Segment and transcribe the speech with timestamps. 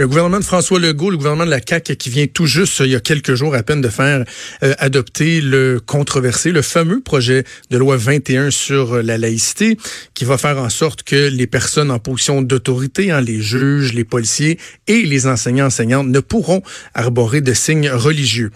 [0.00, 2.86] Le gouvernement de François Legault, le gouvernement de la CAQ qui vient tout juste, il
[2.86, 4.24] y a quelques jours à peine, de faire
[4.62, 9.76] euh, adopter le controversé, le fameux projet de loi 21 sur euh, la laïcité,
[10.14, 14.04] qui va faire en sorte que les personnes en position d'autorité, hein, les juges, les
[14.04, 16.62] policiers et les enseignants enseignantes ne pourront
[16.94, 18.52] arborer de signes religieux.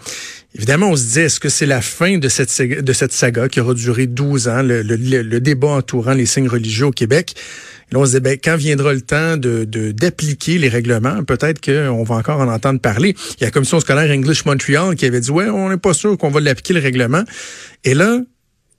[0.55, 3.59] Évidemment, on se dit, est-ce que c'est la fin de cette, de cette saga qui
[3.59, 7.35] aura duré 12 ans, le débat entourant les signes religieux au Québec?
[7.91, 12.03] Là, on se dit, ben, quand viendra le temps de d'appliquer les règlements, peut-être qu'on
[12.03, 13.15] va encore en entendre parler.
[13.37, 15.93] Il y a la commission scolaire English Montreal qui avait dit, ouais, on n'est pas
[15.93, 17.23] sûr qu'on va l'appliquer le règlement.
[17.83, 18.19] Et là,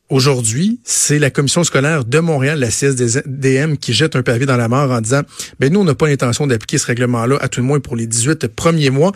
[0.09, 4.69] Aujourd'hui, c'est la commission scolaire de Montréal, la CSDM, qui jette un pavé dans la
[4.69, 5.23] mort en disant,
[5.59, 8.07] ben nous, on n'a pas l'intention d'appliquer ce règlement-là, à tout le moins pour les
[8.07, 9.11] 18 premiers mois.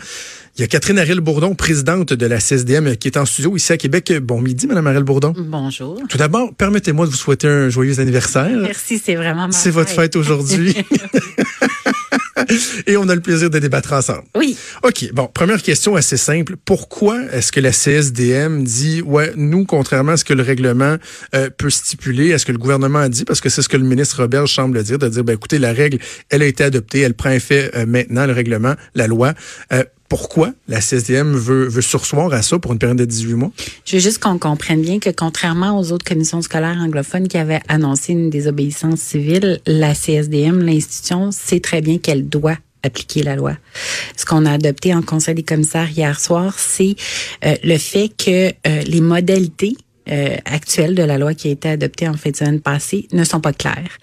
[0.57, 3.77] Il y a Catherine Ariel-Bourdon, présidente de la CSDM, qui est en studio ici à
[3.77, 4.11] Québec.
[4.21, 5.33] Bon midi, Madame Ariel-Bourdon.
[5.37, 5.97] Bonjour.
[6.09, 8.49] Tout d'abord, permettez-moi de vous souhaiter un joyeux anniversaire.
[8.61, 10.75] Merci, c'est vraiment ma C'est votre fête aujourd'hui.
[12.87, 14.23] Et on a le plaisir de débattre ensemble.
[14.35, 14.57] Oui.
[14.83, 15.11] OK.
[15.13, 16.55] Bon, première question assez simple.
[16.63, 20.97] Pourquoi est-ce que la CSDM dit, ouais, nous, contrairement à ce que le règlement
[21.35, 23.85] euh, peut stipuler, est-ce que le gouvernement a dit, parce que c'est ce que le
[23.85, 27.13] ministre Robert semble dire, de dire, ben, écoutez, la règle, elle a été adoptée, elle
[27.13, 29.33] prend effet euh, maintenant, le règlement, la loi.
[29.73, 33.51] Euh, pourquoi la CSDM veut, veut sursoir à ça pour une période de 18 mois?
[33.85, 37.61] Je veux juste qu'on comprenne bien que contrairement aux autres commissions scolaires anglophones qui avaient
[37.69, 43.53] annoncé une désobéissance civile, la CSDM, l'institution, sait très bien qu'elle doit appliquer la loi.
[44.17, 46.97] Ce qu'on a adopté en Conseil des commissaires hier soir, c'est
[47.45, 49.77] euh, le fait que euh, les modalités
[50.09, 53.23] euh, actuelles de la loi qui a été adoptée en fin de semaine passée ne
[53.23, 53.97] sont pas claires.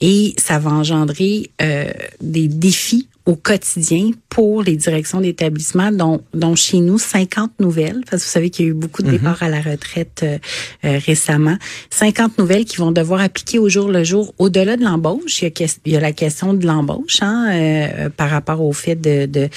[0.00, 1.90] Et ça va engendrer euh,
[2.20, 8.22] des défis au quotidien pour les directions d'établissement, dont, dont chez nous 50 nouvelles, parce
[8.22, 10.38] que vous savez qu'il y a eu beaucoup de départs à la retraite euh,
[10.84, 11.56] euh, récemment,
[11.90, 14.34] 50 nouvelles qui vont devoir appliquer au jour le jour.
[14.38, 18.08] Au-delà de l'embauche, il, y a, il y a la question de l'embauche hein, euh,
[18.10, 19.48] par rapport au fait de, de,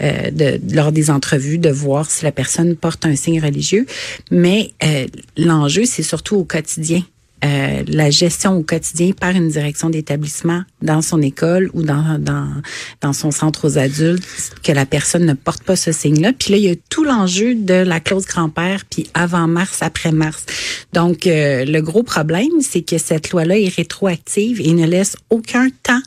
[0.00, 3.86] euh, de, lors des entrevues, de voir si la personne porte un signe religieux,
[4.30, 7.02] mais euh, l'enjeu, c'est surtout au quotidien.
[7.42, 12.48] Euh, la gestion au quotidien par une direction d'établissement dans son école ou dans, dans,
[13.00, 14.24] dans son centre aux adultes,
[14.62, 16.32] que la personne ne porte pas ce signe-là.
[16.38, 20.12] Puis là, il y a tout l'enjeu de la clause grand-père, puis avant mars, après
[20.12, 20.44] mars.
[20.92, 25.68] Donc, euh, le gros problème, c'est que cette loi-là est rétroactive et ne laisse aucun
[25.82, 26.02] temps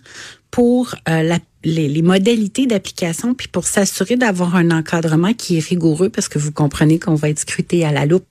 [0.52, 5.66] pour euh, la les, les, modalités d'application, puis pour s'assurer d'avoir un encadrement qui est
[5.66, 8.26] rigoureux, parce que vous comprenez qu'on va être scruté à la loupe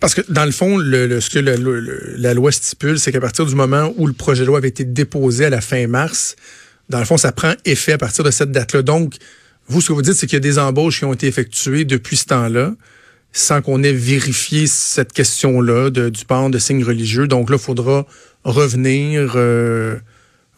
[0.00, 3.20] parce que dans le fond, le, le, ce que le, la loi stipule, c'est qu'à
[3.20, 6.36] partir du moment où le projet de loi avait été déposé à la fin mars,
[6.88, 8.82] dans le fond, ça prend effet à partir de cette date-là.
[8.82, 9.14] Donc,
[9.68, 11.84] vous, ce que vous dites, c'est qu'il y a des embauches qui ont été effectuées
[11.84, 12.74] depuis ce temps-là,
[13.32, 17.26] sans qu'on ait vérifié cette question-là du port de signes religieux.
[17.26, 18.06] Donc là, il faudra
[18.44, 19.32] revenir.
[19.34, 19.96] Euh,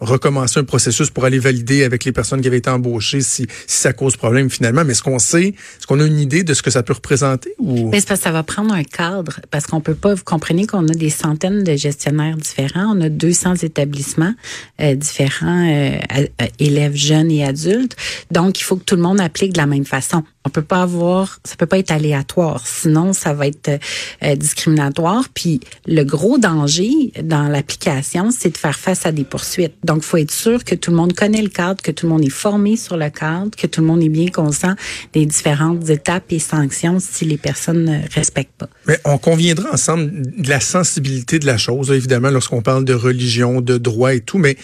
[0.00, 3.78] recommencer un processus pour aller valider avec les personnes qui avaient été embauchées si, si
[3.78, 4.84] ça cause problème finalement.
[4.84, 7.54] Mais est-ce qu'on sait, est-ce qu'on a une idée de ce que ça peut représenter
[7.58, 7.90] ou?
[7.90, 10.66] Mais c'est parce que ça va prendre un cadre parce qu'on peut pas, vous comprenez
[10.66, 14.34] qu'on a des centaines de gestionnaires différents, on a 200 établissements
[14.80, 16.26] euh, différents, euh,
[16.58, 17.96] élèves jeunes et adultes.
[18.30, 20.22] Donc, il faut que tout le monde applique de la même façon.
[20.48, 23.78] On peut pas avoir, ça peut pas être aléatoire, sinon ça va être
[24.22, 25.28] euh, discriminatoire.
[25.34, 29.74] Puis le gros danger dans l'application, c'est de faire face à des poursuites.
[29.84, 32.24] Donc, faut être sûr que tout le monde connaît le cadre, que tout le monde
[32.24, 34.74] est formé sur le cadre, que tout le monde est bien conscient
[35.12, 38.70] des différentes étapes et sanctions si les personnes ne respectent pas.
[38.86, 43.60] Mais on conviendra ensemble de la sensibilité de la chose, évidemment, lorsqu'on parle de religion,
[43.60, 44.56] de droit et tout, mais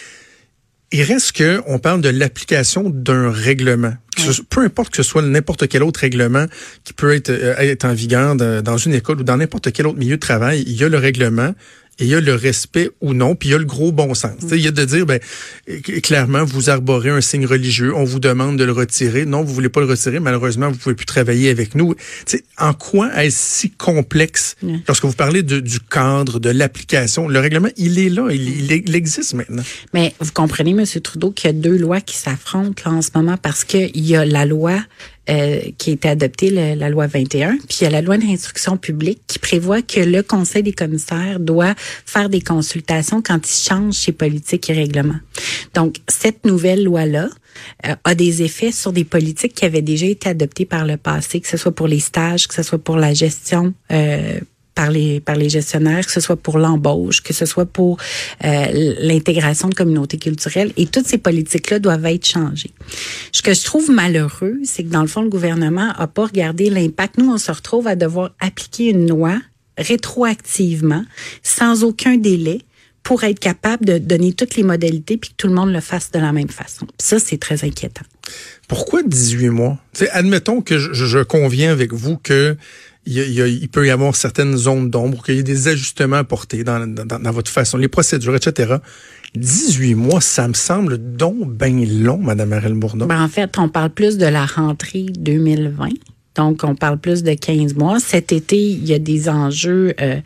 [0.93, 3.95] il reste que on parle de l'application d'un règlement.
[4.49, 6.47] Peu importe que ce soit n'importe quel autre règlement
[6.85, 9.87] qui peut être, euh, être en vigueur de, dans une école ou dans n'importe quel
[9.89, 11.53] autre milieu de travail, il y a le règlement
[11.99, 14.15] et il y a le respect ou non, puis il y a le gros bon
[14.15, 14.33] sens.
[14.51, 15.21] Il y a de dire, ben,
[16.03, 19.27] clairement, vous arborez un signe religieux, on vous demande de le retirer.
[19.27, 21.95] Non, vous voulez pas le retirer, malheureusement, vous pouvez plus travailler avec nous.
[22.27, 24.57] T'sais, en quoi est-ce si complexe?
[24.89, 27.29] Lorsque vous parlez de, du cadre, de l'application?
[27.29, 29.63] Le règlement, il est là, il, il, existe maintenant.
[29.93, 30.85] Mais vous comprenez, M.
[31.01, 34.25] Trudeau, qu'il y a deux lois qui s'affrontent en ce moment parce qu'il y a
[34.25, 34.81] la loi
[35.31, 38.77] euh, qui a été adoptée, la loi 21, puis il y a la loi d'instruction
[38.77, 41.75] publique qui prévoit que le Conseil des commissaires doit
[42.07, 45.21] faire des consultations quand il change ses politiques et règlements.
[45.75, 47.29] Donc, cette nouvelle loi-là,
[47.87, 51.41] euh, a des effets sur des politiques qui avaient déjà été adoptées par le passé,
[51.41, 54.41] que ce soit pour les stages, que ce soit pour la gestion euh,
[54.75, 57.99] par les par les gestionnaires, que ce soit pour l'embauche, que ce soit pour
[58.45, 58.67] euh,
[59.01, 62.73] l'intégration de communautés culturelles, et toutes ces politiques-là doivent être changées.
[63.33, 66.71] Ce que je trouve malheureux, c'est que dans le fond, le gouvernement a pas regardé
[66.71, 67.19] l'impact.
[67.19, 69.39] Nous, on se retrouve à devoir appliquer une loi
[69.77, 71.05] rétroactivement,
[71.43, 72.61] sans aucun délai,
[73.05, 76.11] pour être capable de donner toutes les modalités puis que tout le monde le fasse
[76.11, 76.87] de la même façon.
[76.99, 78.05] Ça, c'est très inquiétant.
[78.67, 79.79] Pourquoi 18 mois?
[80.13, 82.57] admettons que je, conviens avec vous que
[83.07, 87.19] il, peut y avoir certaines zones d'ombre, qu'il y ait des ajustements apportés dans, dans,
[87.19, 88.77] dans, votre façon, les procédures, etc.
[89.37, 93.07] 18 mois, ça me semble donc bien long, Madame Arel Bourdon.
[93.07, 95.89] Ben, en fait, on parle plus de la rentrée 2020
[96.35, 98.01] donc, on parle plus de 15 mois.
[98.01, 100.17] Cet été, il y a des enjeux euh,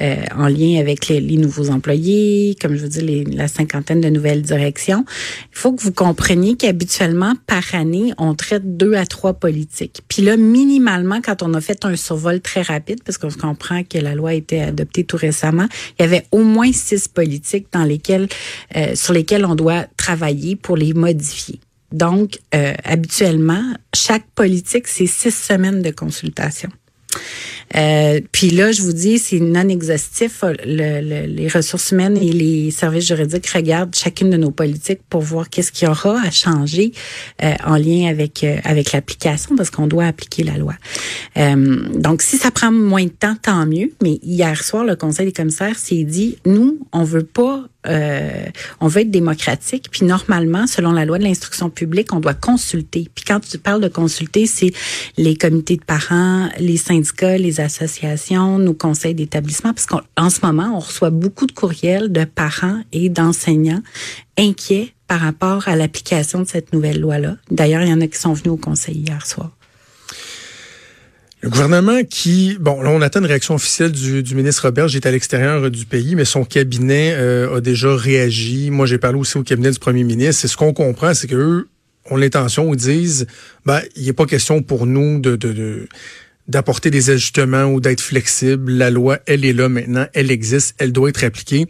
[0.00, 4.08] euh, en lien avec les, nouveaux employés, comme je vous dis, les, la cinquantaine de
[4.08, 5.04] nouvelles directions.
[5.52, 10.02] Il faut que vous compreniez qu'habituellement, par année, on traite deux à trois politiques.
[10.08, 13.98] Puis là, minimalement, quand on a fait un survol très rapide, parce qu'on comprend que
[13.98, 15.68] la loi a été adoptée tout récemment,
[15.98, 18.28] il y avait au moins six politiques dans lesquelles,
[18.76, 21.60] euh, sur lesquelles on doit travailler pour les modifier.
[21.92, 26.70] Donc, euh, habituellement, chaque politique, c'est six semaines de consultation.
[27.76, 30.44] Euh, puis là, je vous dis, c'est non exhaustif.
[30.64, 35.72] les ressources humaines et les services juridiques regardent chacune de nos politiques pour voir qu'est-ce
[35.72, 36.92] qu'il y aura à changer
[37.42, 40.74] euh, en lien avec euh, avec l'application, parce qu'on doit appliquer la loi.
[41.36, 43.92] donc, si ça prend moins de temps, tant mieux.
[44.02, 48.44] Mais hier soir, le Conseil des commissaires s'est dit, nous, on veut pas euh,
[48.80, 49.88] on veut être démocratique.
[49.90, 53.08] Puis normalement, selon la loi de l'instruction publique, on doit consulter.
[53.14, 54.72] Puis quand tu parles de consulter, c'est
[55.16, 56.76] les comités de parents, les
[57.22, 62.24] les associations, nos conseils d'établissement, parce qu'en ce moment, on reçoit beaucoup de courriels de
[62.24, 63.82] parents et d'enseignants
[64.38, 67.36] inquiets par rapport à l'application de cette nouvelle loi-là.
[67.50, 69.50] D'ailleurs, il y en a qui sont venus au conseil hier soir.
[71.42, 74.86] Le gouvernement qui, bon, là, on attend une réaction officielle du, ministre Robert.
[74.86, 78.70] J'étais à l'extérieur du pays, mais son cabinet euh, a déjà réagi.
[78.70, 80.44] Moi, j'ai parlé aussi au cabinet du premier ministre.
[80.44, 81.68] Et ce qu'on comprend, c'est qu'eux
[82.10, 83.26] ont l'intention, ils disent,
[83.66, 85.88] ben, il a pas question pour nous de,
[86.48, 88.72] d'apporter des ajustements ou d'être flexible.
[88.72, 91.66] La loi, elle est là maintenant, elle existe, elle doit être appliquée.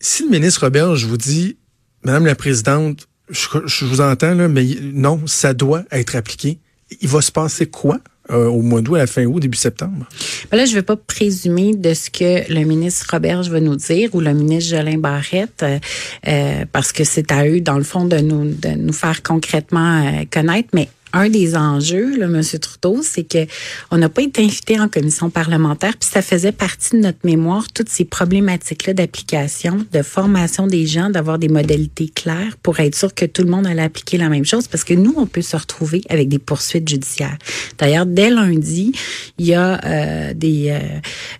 [0.00, 1.56] Si le ministre Robert, je vous dis,
[2.02, 6.58] Madame la Présidente, je, vous entends, là, mais non, ça doit être appliqué.
[7.00, 7.98] Il va se passer quoi
[8.30, 10.06] euh, au mois d'août, à la fin août, début septembre?
[10.50, 13.76] Ben là, je ne vais pas présumer de ce que le ministre Roberge va nous
[13.76, 15.78] dire ou le ministre Jolin Barrette, euh,
[16.26, 20.24] euh, parce que c'est à eux, dans le fond, de nous, de nous faire concrètement
[20.30, 20.68] connaître.
[20.72, 22.42] Mais un des enjeux, là, M.
[22.42, 23.46] Trudeau, c'est que
[23.90, 27.66] on n'a pas été invité en commission parlementaire, puis ça faisait partie de notre mémoire,
[27.72, 33.14] toutes ces problématiques-là d'application, de formation des gens, d'avoir des modalités claires pour être sûr
[33.14, 35.56] que tout le monde allait appliquer la même chose, parce que nous, on peut se
[35.56, 37.38] retrouver avec des poursuites judiciaires.
[37.78, 38.92] D'ailleurs, dès lundi,
[39.38, 40.78] il y a euh, des euh,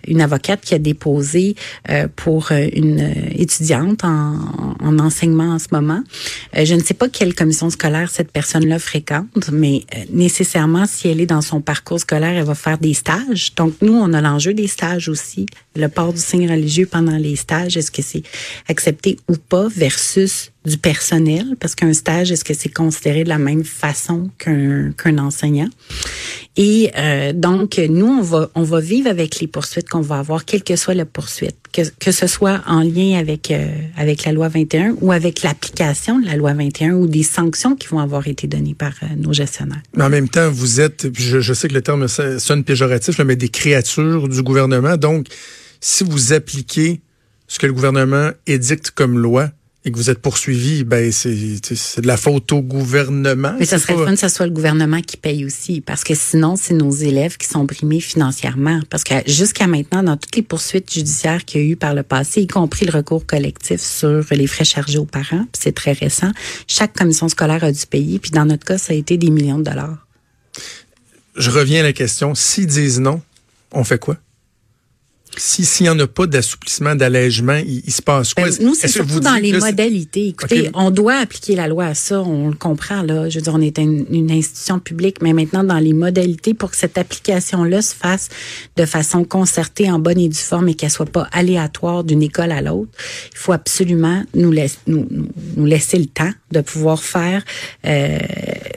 [0.06, 1.56] une avocate qui a déposé
[1.91, 6.03] euh, pour une étudiante en, en, enseignement en ce moment.
[6.55, 11.20] je ne sais pas quelle commission scolaire cette personne-là fréquente, mais euh, nécessairement, si elle
[11.20, 13.55] est dans son parcours scolaire, elle va faire des stages.
[13.56, 15.46] Donc, nous, on a l'enjeu des stages aussi.
[15.76, 18.22] Le port du signe religieux pendant les stages, est-ce que c'est
[18.69, 23.38] accepté ou pas versus du personnel, parce qu'un stage, est-ce que c'est considéré de la
[23.38, 25.69] même façon qu'un qu'un enseignant?
[26.56, 30.44] Et euh, donc, nous, on va, on va vivre avec les poursuites qu'on va avoir,
[30.44, 34.32] quelle que soit la poursuite, que, que ce soit en lien avec, euh, avec la
[34.32, 38.27] loi 21 ou avec l'application de la loi 21 ou des sanctions qui vont avoir
[38.27, 39.82] été données par euh, nos gestionnaires.
[39.96, 43.36] Mais en même temps, vous êtes, je, je sais que le terme sonne péjoratif, mais
[43.36, 44.96] des créatures du gouvernement.
[44.96, 45.29] Donc,
[45.81, 47.00] si vous appliquez
[47.46, 49.50] ce que le gouvernement édicte comme loi,
[49.89, 53.55] et que vous êtes poursuivi, ben c'est de la faute au gouvernement.
[53.59, 56.57] Mais ça serait fun que ce soit le gouvernement qui paye aussi, parce que sinon,
[56.57, 58.81] c'est nos élèves qui sont brimés financièrement.
[58.91, 62.03] Parce que jusqu'à maintenant, dans toutes les poursuites judiciaires qu'il y a eu par le
[62.03, 66.31] passé, y compris le recours collectif sur les frais chargés aux parents, c'est très récent,
[66.67, 69.59] chaque commission scolaire a dû payer, puis dans notre cas, ça a été des millions
[69.59, 70.07] de dollars.
[71.35, 72.35] Je reviens à la question.
[72.35, 73.23] S'ils disent non,
[73.73, 74.19] on fait quoi?
[75.39, 78.45] S'il n'y en a pas d'assouplissement, d'allègement, il, se passe quoi?
[78.45, 80.29] Ben, nous, c'est surtout dans les modalités.
[80.29, 83.29] Écoutez, on doit appliquer la loi à ça, on le comprend, là.
[83.29, 86.77] Je veux dire, on est une, institution publique, mais maintenant, dans les modalités, pour que
[86.77, 88.29] cette application-là se fasse
[88.77, 92.53] de façon concertée, en bonne et due forme, et qu'elle soit pas aléatoire d'une école
[92.53, 92.91] à l'autre,
[93.33, 94.53] il faut absolument nous,
[94.87, 97.45] nous, laisser le temps de pouvoir faire
[97.87, 98.19] euh,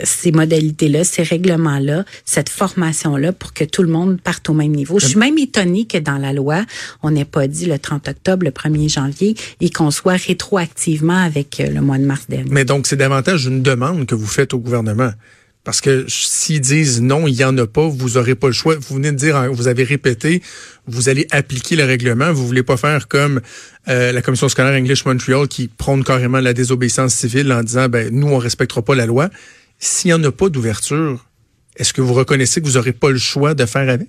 [0.04, 5.00] ces modalités-là, ces règlements-là, cette formation-là, pour que tout le monde parte au même niveau.
[5.00, 6.51] Je suis même étonnée que dans la loi,
[7.04, 11.60] on n'est pas dit le 30 octobre, le 1er janvier, et qu'on soit rétroactivement avec
[11.60, 12.50] euh, le mois de mars dernier.
[12.52, 15.12] Mais donc, c'est davantage une demande que vous faites au gouvernement
[15.64, 18.76] Parce que s'ils disent non, il n'y en a pas, vous n'aurez pas le choix.
[18.76, 20.42] Vous venez de dire, vous avez répété,
[20.88, 22.34] vous allez appliquer le règlement.
[22.34, 23.42] Vous voulez pas faire comme
[23.88, 28.10] euh, la commission scolaire English Montreal qui prône carrément la désobéissance civile en disant, ben
[28.12, 29.30] nous, on respectera pas la loi.
[29.78, 31.26] S'il n'y en a pas d'ouverture,
[31.76, 34.08] est-ce que vous reconnaissez que vous n'aurez pas le choix de faire avec?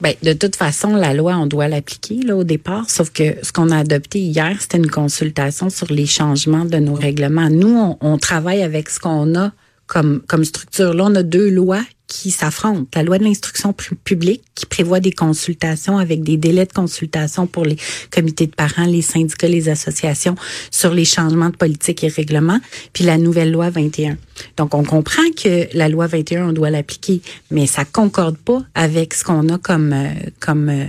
[0.00, 2.88] Ben, de toute façon, la loi, on doit l'appliquer là au départ.
[2.90, 6.94] Sauf que ce qu'on a adopté hier, c'était une consultation sur les changements de nos
[6.94, 7.48] règlements.
[7.48, 9.52] Nous, on, travaille avec ce qu'on a
[9.86, 10.92] comme, comme structure.
[10.92, 12.86] Là, on a deux lois qui s'affrontent.
[12.94, 17.64] La loi de l'instruction publique qui prévoit des consultations avec des délais de consultation pour
[17.64, 17.76] les
[18.10, 20.36] comités de parents, les syndicats, les associations
[20.70, 22.60] sur les changements de politique et règlements,
[22.92, 24.16] puis la nouvelle loi 21.
[24.56, 29.14] Donc, on comprend que la loi 21, on doit l'appliquer, mais ça concorde pas avec
[29.14, 30.86] ce qu'on a comme, euh, euh,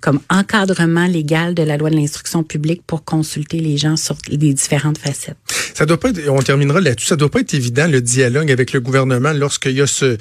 [0.00, 4.54] comme encadrement légal de la loi de l'instruction publique pour consulter les gens sur les
[4.54, 5.36] différentes facettes.
[5.74, 8.72] Ça doit pas être, on terminera là-dessus, ça doit pas être évident, le dialogue avec
[8.72, 10.18] le gouvernement lorsqu'il y a ce,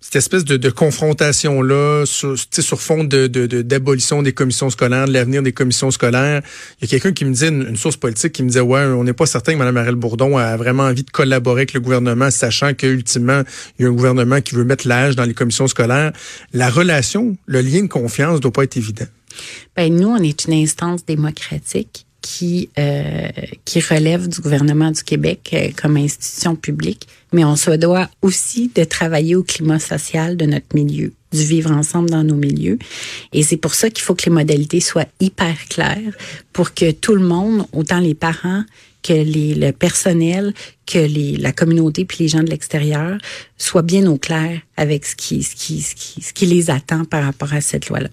[0.00, 5.42] cette espèce de, de confrontation-là sur, sur fond de, d'abolition des commissions scolaires, de l'avenir
[5.42, 6.42] des commissions scolaires.
[6.80, 9.04] Il y a quelqu'un qui me disait, une, source politique qui me disait, ouais, on
[9.04, 12.30] n'est pas certain que Mme Arelle Bourdon a vraiment envie de collaborer avec le gouvernement,
[12.30, 13.42] sachant qu'ultimement,
[13.78, 16.12] il y a un gouvernement qui veut mettre l'âge dans les commissions scolaires.
[16.54, 19.06] La relation, le lien de confiance doit pas être évident.
[19.76, 23.28] Ben, nous, on est une instance démocratique qui euh,
[23.88, 28.84] relève du gouvernement du Québec euh, comme institution publique, mais on se doit aussi de
[28.84, 32.78] travailler au climat social de notre milieu, du vivre ensemble dans nos milieux,
[33.32, 36.12] et c'est pour ça qu'il faut que les modalités soient hyper claires
[36.52, 38.64] pour que tout le monde, autant les parents
[39.02, 40.52] que le personnel,
[40.86, 43.16] que la communauté puis les gens de l'extérieur
[43.56, 48.10] soient bien au clair avec ce qui les attend par rapport à cette loi-là.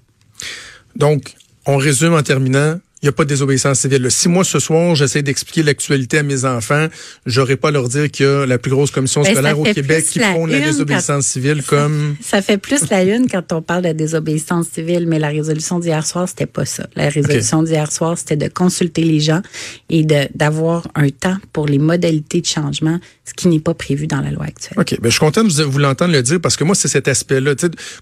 [0.95, 1.35] Donc,
[1.65, 4.07] on résume en terminant, il n'y a pas de désobéissance civile.
[4.09, 6.87] Si moi, ce soir, j'essaie d'expliquer l'actualité à mes enfants,
[7.27, 9.63] j'aurais pas à leur dire qu'il y a la plus grosse commission ben, scolaire au
[9.63, 12.15] Québec qui font la désobéissance civile comme...
[12.21, 16.05] Ça fait plus la une quand on parle de désobéissance civile, mais la résolution d'hier
[16.05, 16.87] soir, c'était pas ça.
[16.95, 19.41] La résolution d'hier soir, c'était de consulter les gens
[19.89, 24.21] et d'avoir un temps pour les modalités de changement, ce qui n'est pas prévu dans
[24.21, 24.79] la loi actuelle.
[24.79, 24.99] OK.
[24.99, 27.53] Ben, je suis content de vous l'entendre le dire parce que moi, c'est cet aspect-là,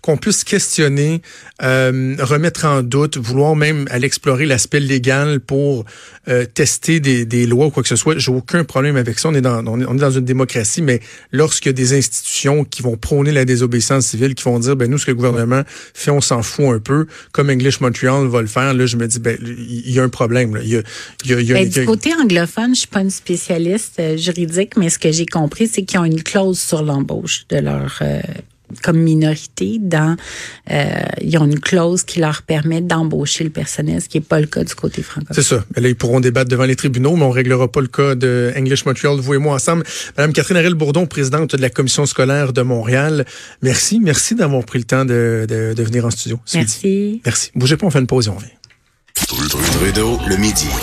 [0.01, 1.21] qu'on puisse questionner,
[1.61, 5.85] euh, remettre en doute, vouloir même aller explorer l'aspect légal pour
[6.27, 8.17] euh, tester des, des, lois ou quoi que ce soit.
[8.17, 9.29] J'ai aucun problème avec ça.
[9.29, 10.99] On est dans, on est, dans une démocratie, mais
[11.31, 14.89] lorsqu'il y a des institutions qui vont prôner la désobéissance civile, qui vont dire, ben
[14.89, 15.61] nous, ce que le gouvernement
[15.93, 19.07] fait, on s'en fout un peu, comme English Montreal va le faire, là, je me
[19.07, 20.55] dis, ben il y a un problème.
[20.55, 20.61] Là.
[20.63, 20.81] Il y a,
[21.23, 23.99] il y a, il y a, ben, du côté anglophone, je suis pas une spécialiste
[23.99, 27.57] euh, juridique, mais ce que j'ai compris, c'est qu'ils ont une clause sur l'embauche de
[27.57, 28.21] leur euh,
[28.81, 30.15] comme minorité dans
[30.71, 30.89] euh,
[31.21, 34.47] ils ont une clause qui leur permet d'embaucher le personnel, ce qui n'est pas le
[34.47, 35.35] cas du côté francophone.
[35.35, 35.63] C'est ça.
[35.75, 38.53] Mais là, ils pourront débattre devant les tribunaux, mais on réglera pas le cas de
[38.57, 39.83] English Montreal, vous et moi ensemble.
[40.17, 43.25] Madame Catherine Arel Bourdon, présidente de la commission scolaire de Montréal.
[43.61, 46.39] Merci, merci d'avoir pris le temps de, de, de venir en studio.
[46.53, 47.21] Merci.
[47.25, 47.51] Merci.
[47.55, 48.49] Bougez pas, on fait une pause et on vient.
[49.27, 50.67] Trudeau, le midi.